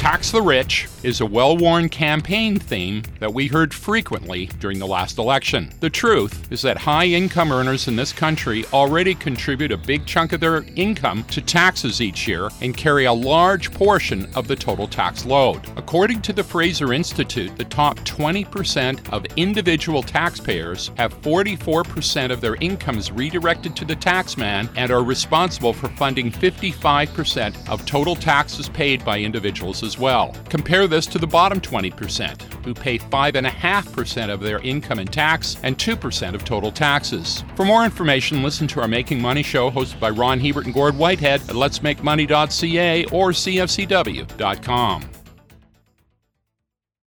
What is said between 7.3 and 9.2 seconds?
earners in this country already